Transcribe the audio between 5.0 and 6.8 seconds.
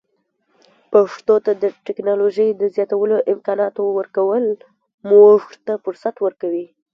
موږ ته فرصت ورکوي.